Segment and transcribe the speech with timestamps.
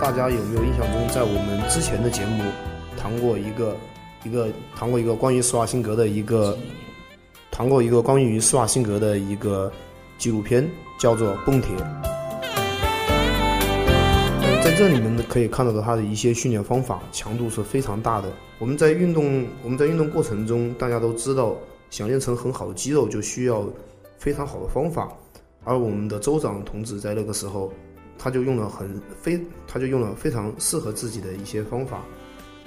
[0.00, 2.44] 大家有没有印象中，在我们之前的节目
[2.96, 3.76] 谈过一个
[4.24, 6.56] 一个谈过一个关于施瓦辛格的一个
[7.50, 9.70] 谈过一个关于施瓦辛格的一个
[10.16, 10.66] 纪录片，
[10.98, 11.74] 叫做《蹦铁》。
[14.62, 18.30] 在这里面呢，可以看到的他的一些训练方法强度是非常大的。
[18.60, 21.56] 我们在运动我们在运动过程中，大家都知道，
[21.90, 23.64] 想练成很好的肌肉，就需要
[24.16, 25.08] 非常好的方法。
[25.64, 27.72] 而我们的州长同志在那个时候。
[28.18, 32.02] 他就用了很非，他就用了非常适合自己的一些方法，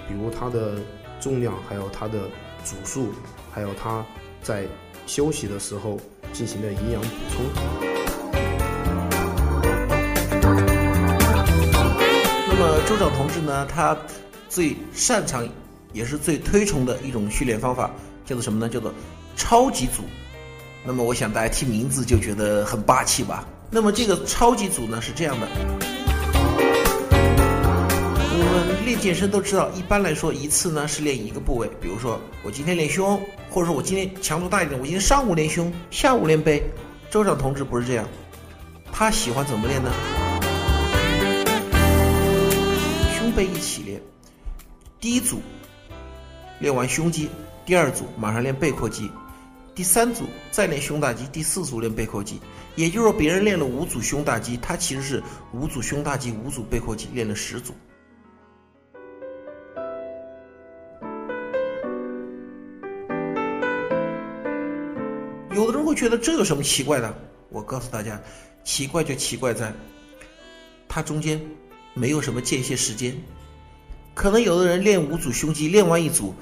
[0.08, 0.76] 比如他的
[1.20, 2.30] 重量，还有他的
[2.64, 3.10] 组数，
[3.52, 4.06] 还有他
[4.42, 4.66] 在
[5.06, 6.00] 休息的时候
[6.32, 7.44] 进行的营养补充。
[12.48, 13.98] 那么州长同志呢，他
[14.48, 15.48] 最擅长
[15.92, 17.92] 也是最推崇的一种训练方法
[18.26, 18.70] 叫做什么呢？
[18.70, 18.94] 叫做
[19.36, 20.04] 超级组。
[20.86, 23.46] 那么我想大家听名字就觉得很霸气吧。
[23.74, 25.48] 那么这个超级组呢是这样的，
[28.34, 33.18] 我们练健身都知道，一般来说一次呢是练一个部位，比如说我今天练胸，
[33.50, 36.62] 或者说我今天强度大一点，我今天上午练胸，下午练背。
[37.10, 38.06] 周长同志不是这样，
[38.92, 39.90] 他喜欢怎么练呢？
[43.18, 44.02] 胸背一起练，
[45.00, 45.42] 第一组
[46.60, 47.30] 练完胸肌，
[47.66, 49.10] 第二组马上练背阔肌。
[49.74, 52.42] 第三组再练胸大肌，第四组练背阔肌，
[52.76, 55.24] 也就是说，别人练了五组胸大肌，他其实是
[55.54, 57.74] 五组胸大肌，五组背阔肌，练了十组。
[65.56, 67.14] 有的人会觉得这有什么奇怪的？
[67.50, 68.22] 我告诉大家，
[68.66, 69.74] 奇怪就奇怪在，
[70.88, 71.42] 它中间
[71.94, 73.16] 没有什么间歇时间。
[74.14, 76.36] 可能有的人练五组胸肌，练完一组。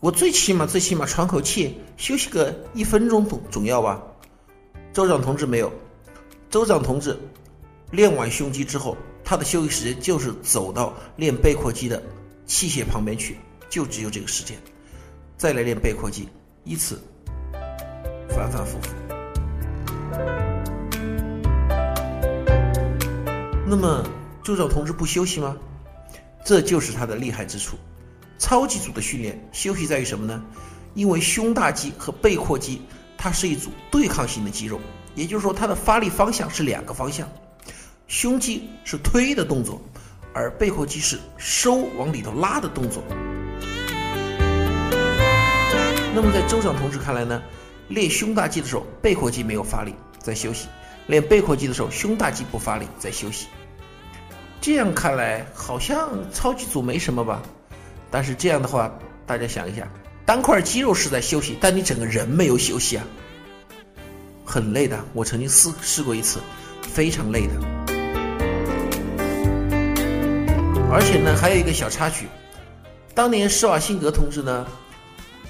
[0.00, 4.00] 我最起码最起码喘口气，休息个一分钟总总要吧。
[4.92, 5.72] 州长同志没有，
[6.48, 7.18] 州长同志
[7.90, 12.00] 练完胸肌之后，他的休息时间就是走到练背阔肌的
[12.46, 13.38] 器械旁边去，
[13.68, 14.56] 就只有这个时间，
[15.36, 16.28] 再来练背阔肌，
[16.62, 17.02] 以此
[18.28, 18.88] 反反复复。
[23.66, 24.04] 那么
[24.44, 25.56] 州长同志不休息吗？
[26.44, 27.76] 这就是他的厉害之处。
[28.38, 30.42] 超级组的训练休息在于什么呢？
[30.94, 32.80] 因为胸大肌和背阔肌，
[33.16, 34.80] 它是一组对抗性的肌肉，
[35.14, 37.28] 也就是说它的发力方向是两个方向。
[38.06, 39.80] 胸肌是推的动作，
[40.32, 43.02] 而背阔肌是收往里头拉的动作。
[46.14, 47.42] 那么在周长同志看来呢，
[47.88, 50.66] 练胸大肌的时候背阔肌没有发力，在休息；
[51.06, 53.46] 练背阔肌的时候胸大肌不发力，在休息。
[54.60, 57.42] 这样看来好像超级组没什么吧？
[58.10, 58.90] 但是这样的话，
[59.26, 59.86] 大家想一下，
[60.24, 63.04] 单块肌肉是在休息，但你整个人没有休息啊，
[64.44, 64.98] 很累的。
[65.12, 66.40] 我曾经试试过一次，
[66.82, 67.54] 非常累的。
[70.90, 72.26] 而且呢，还有一个小插曲，
[73.14, 74.66] 当年施瓦辛格同志呢，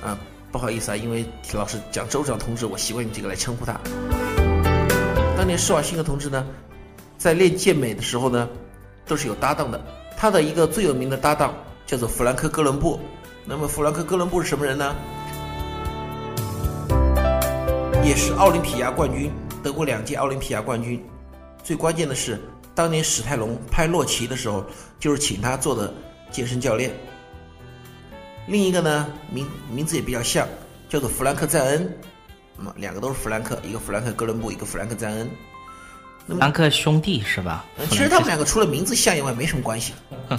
[0.03, 0.19] 啊，
[0.51, 3.81] 不好意思啊，因为老师讲州长同志，我习惯用这个来称呼他。
[5.37, 6.45] 当年施瓦辛格同志呢，
[7.17, 8.49] 在练健美的时候呢，
[9.07, 9.81] 都是有搭档的，
[10.17, 11.55] 他的一个最有名的搭档。
[11.89, 13.01] 叫做弗兰克·哥伦布。
[13.47, 14.95] 那么，弗兰克·哥伦布是什么人呢？
[18.05, 19.33] 也是奥林匹亚冠军，
[19.63, 21.03] 得过两届奥林匹亚冠军。
[21.65, 22.39] 最关键的是，
[22.75, 24.63] 当年史泰龙拍《洛奇》的时候，
[25.01, 25.93] 就是请他做的
[26.31, 26.93] 健身教练。
[28.47, 30.47] 另一个呢，名名字也比较像，
[30.91, 31.99] 叫做弗兰克·赞恩。
[32.55, 35.31] 那么，两个都是弗兰克，一个弗兰克·哥伦布，一个弗兰克·赞恩。
[36.27, 37.65] 弗兰克兄弟是吧？
[37.89, 39.95] 其实他们两个除了名字像以外，没什么关系。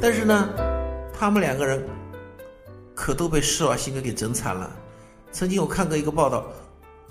[0.00, 0.48] 但是呢，
[1.18, 1.84] 他们两个人
[2.94, 4.70] 可都被施瓦辛格给整惨了。
[5.32, 6.46] 曾经我看过一个报道，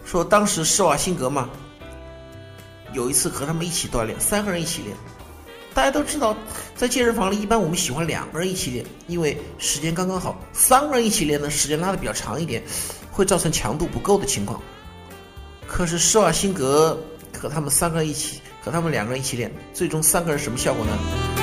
[0.05, 1.49] 说当时施瓦辛格嘛，
[2.93, 4.95] 有一次和他们一起锻炼，三个人一起练。
[5.73, 6.35] 大家都知道，
[6.75, 10.39] 在健身房里一般我们喜欢两个人一起练，因为时间刚刚好。
[10.53, 12.63] 三个人一起练呢，时间拉的比较长一点，
[13.11, 14.61] 会造成强度不够的情况。
[15.67, 16.97] 可是施瓦辛格
[17.37, 21.34] 和他们三个人一起，和他们两个人一起练，最终三个人什么效果呢？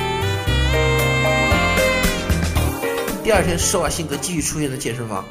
[3.23, 5.23] 第二天，施瓦辛格继续出现在健身房，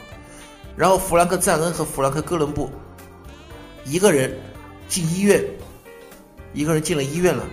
[0.75, 2.71] 然后弗兰克·赞恩和弗兰克·哥伦布
[3.85, 4.35] 一个人
[4.89, 5.45] 进医院，
[6.55, 7.45] 一个人进了医院了。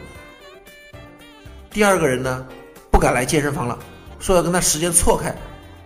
[1.70, 2.48] 第二个人呢，
[2.90, 3.78] 不敢来健身房了，
[4.18, 5.36] 说要跟他时间错开，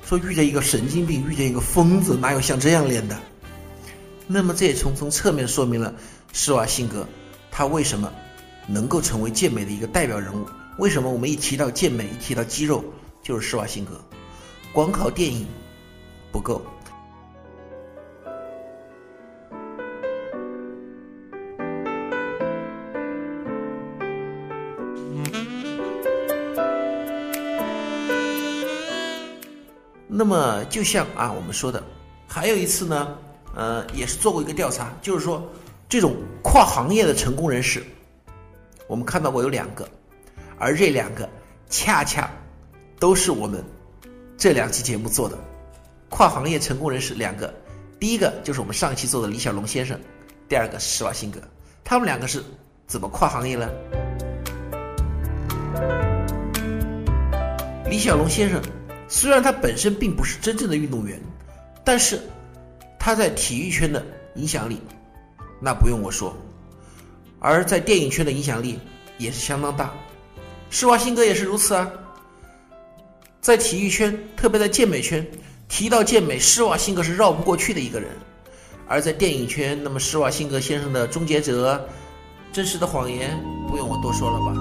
[0.06, 3.18] 说遇见一个神经病，遇见一个疯子，哪有像这样练的？
[4.28, 5.92] 那么这也从从侧面说明了
[6.32, 7.08] 施瓦辛格
[7.50, 8.10] 他为什么
[8.68, 10.46] 能够成为健美的一个代表人物。
[10.78, 12.86] 为什么我们一提到健美，一提到肌肉，
[13.24, 14.00] 就是施瓦辛格？
[14.74, 15.46] 光靠电影
[16.32, 16.60] 不够。
[30.08, 31.84] 那么，就像啊我们说的，
[32.28, 33.16] 还有一次呢，
[33.56, 35.48] 呃，也是做过一个调查，就是说
[35.88, 37.84] 这种跨行业的成功人士，
[38.88, 39.88] 我们看到过有两个，
[40.58, 41.30] 而这两个
[41.70, 42.28] 恰恰
[43.00, 43.64] 都是我们。
[44.44, 45.38] 这两期节目做的
[46.10, 47.54] 跨行业成功人士两个，
[47.98, 49.98] 第一个就是我们上期做的李小龙先生，
[50.50, 51.40] 第二个施瓦辛格，
[51.82, 52.44] 他们两个是
[52.86, 53.70] 怎么跨行业呢？
[57.90, 58.62] 李小龙先生
[59.08, 61.18] 虽然他本身并不是真正的运动员，
[61.86, 62.20] 但是
[63.00, 64.06] 他在体育圈的
[64.36, 64.82] 影响力
[65.62, 66.36] 那不用我说，
[67.40, 68.78] 而在电影圈的影响力
[69.18, 69.94] 也是相当大，
[70.70, 71.90] 施瓦辛格也是如此啊。
[73.44, 75.28] 在体育圈，特别在健美圈，
[75.68, 78.08] 提到健美，施瓦辛格是绕不过去的一个人；
[78.88, 81.74] 而在电影圈，那么施瓦辛格先生的《终结者》
[82.54, 83.38] 《真实的谎言》，
[83.70, 84.54] 不用我多说了吧。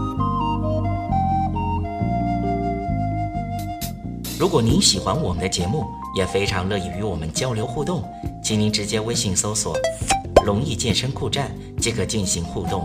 [4.36, 5.86] 如果您喜欢我们的节目，
[6.16, 8.02] 也非常乐意与我们交流互动，
[8.42, 9.78] 请您直接微信搜索
[10.44, 12.84] “龙易健身酷站”即可进行互动。